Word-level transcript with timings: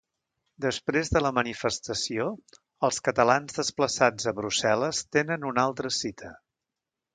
Després 0.63 1.11
de 1.17 1.21
la 1.25 1.31
manifestació 1.39 2.25
els 2.89 2.99
catalans 3.09 3.59
desplaçats 3.59 4.27
a 4.31 4.35
Brussel·les 4.41 5.05
tenen 5.19 5.49
una 5.53 5.67
altra 5.69 5.95
cita. 6.03 6.35